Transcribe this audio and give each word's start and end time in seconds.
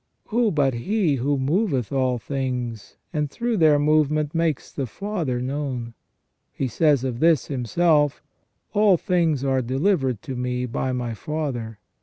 Who 0.29 0.49
but 0.49 0.73
He 0.73 1.17
who 1.17 1.37
moveth 1.37 1.91
all 1.91 2.17
things, 2.17 2.97
and 3.13 3.29
through 3.29 3.57
their 3.57 3.77
movement 3.77 4.33
makes 4.33 4.71
the 4.71 4.87
Father 4.87 5.39
known? 5.39 5.93
He 6.51 6.67
says 6.67 7.03
of 7.03 7.19
this 7.19 7.45
Himself: 7.49 8.23
"All 8.73 8.97
things 8.97 9.43
are 9.43 9.61
delivered 9.61 10.23
to 10.23 10.35
Me 10.35 10.65
by 10.65 10.91
My 10.91 11.13
Father. 11.13 11.77